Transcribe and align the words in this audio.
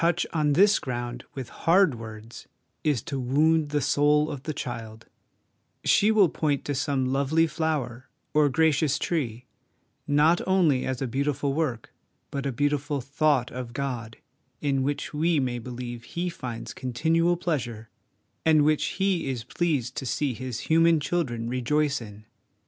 SO 0.01 0.07
HOME 0.07 0.09
EDUCATION 0.09 0.31
on 0.39 0.53
this 0.53 0.79
ground 0.79 1.23
with 1.35 1.49
hard 1.49 1.93
words 1.93 2.47
is 2.83 3.03
to 3.03 3.19
wound 3.19 3.69
the 3.69 3.81
soul 3.81 4.31
of 4.31 4.41
the 4.41 4.51
child): 4.51 5.05
she 5.83 6.09
will 6.09 6.27
point 6.27 6.65
to 6.65 6.73
some 6.73 7.13
lovely 7.13 7.45
flower 7.45 8.09
or 8.33 8.49
gracious 8.49 8.97
tree, 8.97 9.45
not 10.07 10.41
only 10.47 10.87
as 10.87 11.03
a 11.03 11.07
beautiful 11.07 11.53
work, 11.53 11.93
but 12.31 12.47
a 12.47 12.51
beautiful 12.51 12.99
thought 12.99 13.51
of 13.51 13.73
God, 13.73 14.17
in 14.59 14.81
which 14.81 15.13
we 15.13 15.39
may 15.39 15.59
believe 15.59 16.15
Me 16.15 16.29
finds 16.29 16.73
continual 16.73 17.37
pleasure, 17.37 17.87
and 18.43 18.65
which 18.65 18.97
He 18.97 19.29
is 19.29 19.43
pleased 19.43 19.95
to 19.97 20.07
see 20.07 20.33
his 20.33 20.61
human 20.61 20.99
children 20.99 21.47
rejoice 21.47 22.01
in. 22.01 22.25